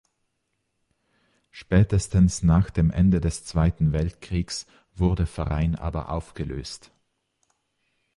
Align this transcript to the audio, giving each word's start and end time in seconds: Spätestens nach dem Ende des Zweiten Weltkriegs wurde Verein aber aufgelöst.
Spätestens 1.51 2.41
nach 2.41 2.71
dem 2.71 2.89
Ende 2.89 3.21
des 3.21 3.45
Zweiten 3.45 3.93
Weltkriegs 3.93 4.65
wurde 4.95 5.27
Verein 5.27 5.75
aber 5.75 6.09
aufgelöst. 6.09 6.91